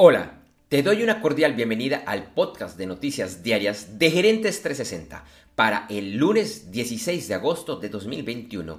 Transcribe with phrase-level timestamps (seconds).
[0.00, 0.34] Hola,
[0.68, 5.24] te doy una cordial bienvenida al podcast de noticias diarias de Gerentes 360
[5.56, 8.78] para el lunes 16 de agosto de 2021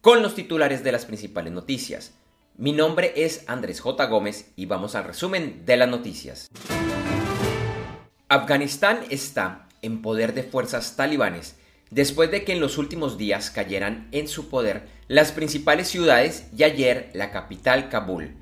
[0.00, 2.12] con los titulares de las principales noticias.
[2.56, 4.06] Mi nombre es Andrés J.
[4.06, 6.48] Gómez y vamos al resumen de las noticias.
[8.28, 11.56] Afganistán está en poder de fuerzas talibanes
[11.90, 16.62] después de que en los últimos días cayeran en su poder las principales ciudades y
[16.62, 18.36] ayer la capital Kabul.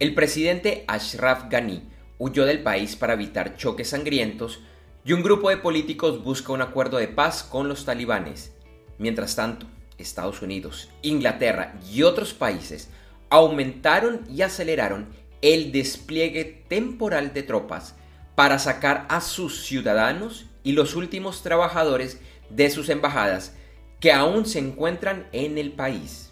[0.00, 1.82] El presidente Ashraf Ghani
[2.16, 4.60] huyó del país para evitar choques sangrientos
[5.04, 8.54] y un grupo de políticos busca un acuerdo de paz con los talibanes.
[8.96, 9.66] Mientras tanto,
[9.98, 12.88] Estados Unidos, Inglaterra y otros países
[13.28, 15.06] aumentaron y aceleraron
[15.42, 17.94] el despliegue temporal de tropas
[18.34, 23.52] para sacar a sus ciudadanos y los últimos trabajadores de sus embajadas
[24.00, 26.29] que aún se encuentran en el país.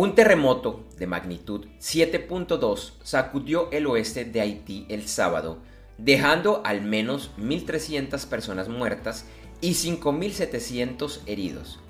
[0.00, 5.58] Un terremoto de magnitud 7.2 sacudió el oeste de Haití el sábado,
[5.96, 9.24] dejando al menos 1.300 personas muertas
[9.60, 11.80] y 5.700 heridos.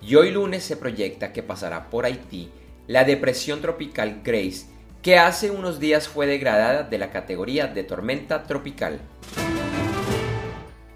[0.00, 2.50] Y hoy lunes se proyecta que pasará por Haití
[2.86, 4.64] la depresión tropical Grace,
[5.02, 9.00] que hace unos días fue degradada de la categoría de tormenta tropical.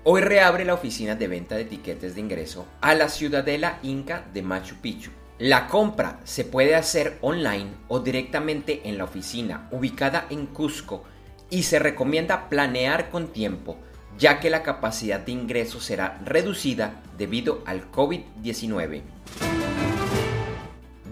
[0.02, 4.41] Hoy reabre la oficina de venta de etiquetes de ingreso a la ciudadela inca de
[4.41, 10.47] Machu Picchu la compra se puede hacer online o directamente en la oficina ubicada en
[10.47, 11.05] Cusco
[11.48, 13.78] y se recomienda planear con tiempo
[14.19, 19.03] ya que la capacidad de ingreso será reducida debido al COVID-19.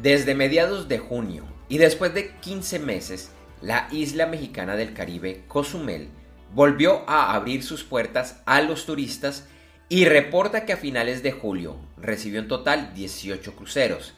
[0.03, 3.31] Desde mediados de junio y después de 15 meses,
[3.63, 6.09] la isla mexicana del Caribe, Cozumel,
[6.53, 9.47] volvió a abrir sus puertas a los turistas
[9.89, 14.15] y reporta que a finales de julio recibió en total 18 cruceros.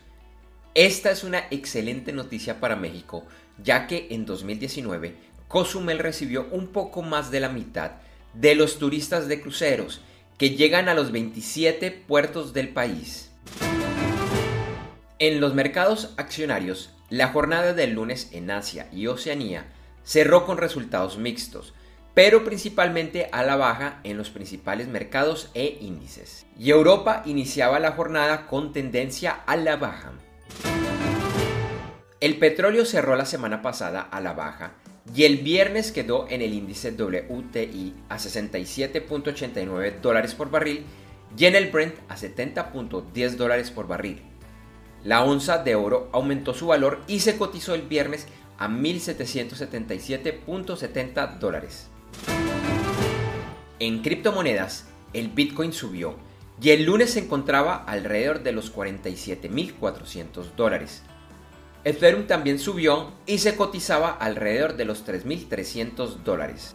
[0.75, 3.25] Esta es una excelente noticia para México,
[3.63, 5.15] ya que en 2019
[5.49, 7.93] Cozumel recibió un poco más de la mitad
[8.35, 10.03] de los turistas de cruceros
[10.37, 13.31] que llegan a los 27 puertos del país.
[15.19, 19.67] En los mercados accionarios, la jornada del lunes en Asia y Oceanía
[20.05, 21.75] cerró con resultados mixtos,
[22.15, 26.47] pero principalmente a la baja en los principales mercados e índices.
[26.59, 30.13] Y Europa iniciaba la jornada con tendencia a la baja.
[32.21, 34.73] El petróleo cerró la semana pasada a la baja
[35.15, 40.85] y el viernes quedó en el índice WTI a 67.89 dólares por barril
[41.37, 44.21] y en el Brent a 70.10 dólares por barril.
[45.05, 48.27] La onza de oro aumentó su valor y se cotizó el viernes
[48.59, 51.87] a 1.777.70 dólares.
[53.79, 56.17] En criptomonedas, el Bitcoin subió
[56.61, 61.03] y el lunes se encontraba alrededor de los 47.400 dólares.
[61.85, 66.75] Ethereum también subió y se cotizaba alrededor de los 3.300 dólares.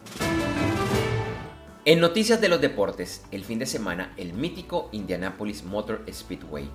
[1.84, 6.70] En noticias de los deportes, el fin de semana el mítico Indianapolis Motor Speedway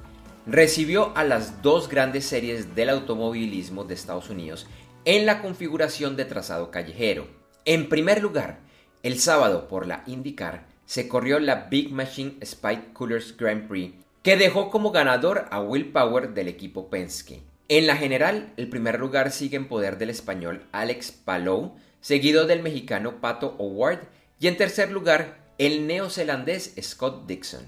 [0.46, 4.68] recibió a las dos grandes series del automovilismo de Estados Unidos
[5.06, 7.28] en la configuración de trazado callejero.
[7.66, 8.60] En primer lugar,
[9.02, 14.38] el sábado por la IndyCar se corrió la Big Machine Spike Coolers Grand Prix, que
[14.38, 17.44] dejó como ganador a Will Power del equipo Penske.
[17.68, 22.64] En la general, el primer lugar sigue en poder del español Alex Palou, seguido del
[22.64, 24.08] mexicano Pato Howard,
[24.40, 27.66] y en tercer lugar, el neozelandés Scott Dixon.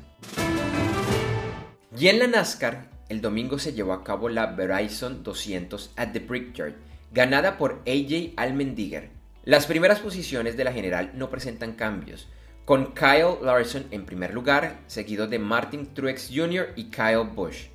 [1.95, 6.19] Y en la NASCAR, el domingo se llevó a cabo la Verizon 200 at the
[6.21, 6.73] Brickyard,
[7.11, 9.11] ganada por AJ Almendiger.
[9.45, 12.27] Las primeras posiciones de la general no presentan cambios,
[12.66, 16.69] con Kyle Larson en primer lugar, seguido de Martin Truex Jr.
[16.75, 17.69] y Kyle Busch.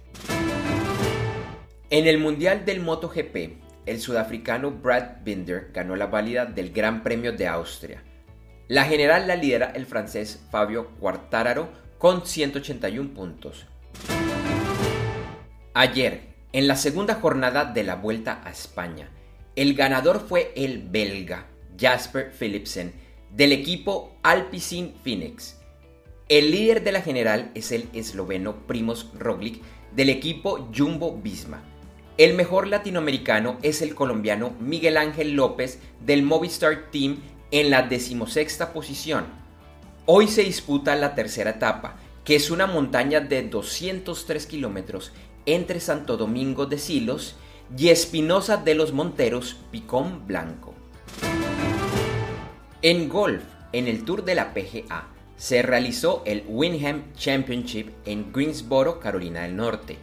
[1.91, 7.33] En el Mundial del MotoGP, el sudafricano Brad Binder ganó la válida del Gran Premio
[7.33, 8.03] de Austria.
[8.69, 13.67] La general la lidera el francés Fabio Quartararo con 181 puntos.
[15.75, 19.11] Ayer, en la segunda jornada de la Vuelta a España,
[19.55, 21.47] el ganador fue el belga
[21.79, 23.06] Jasper Philipsen
[23.37, 25.59] del equipo Alpecin Phoenix.
[26.31, 29.63] El líder de la general es el esloveno Primoz Roglic
[29.95, 31.63] del equipo Jumbo Visma.
[32.17, 37.19] El mejor latinoamericano es el colombiano Miguel Ángel López del Movistar Team
[37.51, 39.27] en la decimosexta posición.
[40.07, 45.13] Hoy se disputa la tercera etapa, que es una montaña de 203 kilómetros
[45.45, 47.37] entre Santo Domingo de Silos
[47.77, 50.75] y Espinosa de los Monteros, Picón Blanco.
[52.89, 53.43] En golf,
[53.73, 59.57] en el Tour de la PGA, se realizó el Winham Championship en Greensboro, Carolina del
[59.57, 59.99] Norte.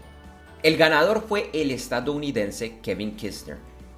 [0.63, 3.55] El ganador fue el estadounidense Kevin Kisner,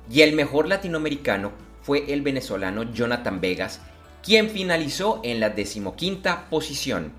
[0.08, 1.52] y el mejor latinoamericano
[1.82, 3.82] fue el venezolano Jonathan Vegas,
[4.22, 7.12] quien finalizó en la decimoquinta posición.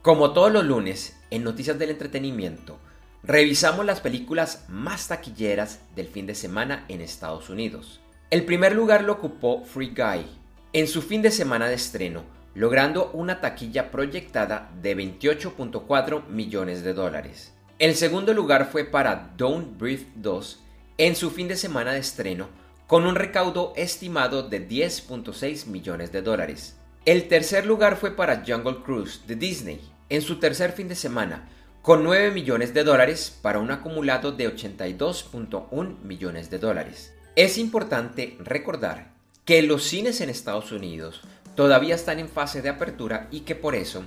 [0.00, 2.78] Como todos los lunes, en Noticias del Entretenimiento,
[3.24, 8.01] revisamos las películas más taquilleras del fin de semana en Estados Unidos.
[8.32, 10.24] El primer lugar lo ocupó Free Guy
[10.72, 12.22] en su fin de semana de estreno,
[12.54, 17.52] logrando una taquilla proyectada de 28.4 millones de dólares.
[17.78, 20.62] El segundo lugar fue para Don't Breathe 2
[20.96, 22.48] en su fin de semana de estreno,
[22.86, 26.78] con un recaudo estimado de 10.6 millones de dólares.
[27.04, 31.50] El tercer lugar fue para Jungle Cruise de Disney en su tercer fin de semana,
[31.82, 37.12] con 9 millones de dólares para un acumulado de 82.1 millones de dólares.
[37.34, 39.14] Es importante recordar
[39.46, 41.22] que los cines en Estados Unidos
[41.54, 44.04] todavía están en fase de apertura y que por eso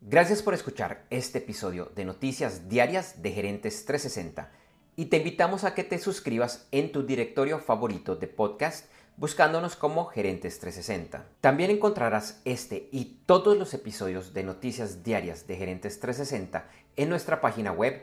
[0.00, 4.52] Gracias por escuchar este episodio de Noticias Diarias de Gerentes 360
[4.94, 10.04] y te invitamos a que te suscribas en tu directorio favorito de podcast buscándonos como
[10.04, 11.24] Gerentes 360.
[11.40, 17.40] También encontrarás este y todos los episodios de Noticias Diarias de Gerentes 360 en nuestra
[17.40, 18.02] página web